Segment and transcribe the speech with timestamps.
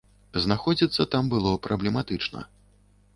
[0.45, 2.39] Знаходзіцца там было праблематычна.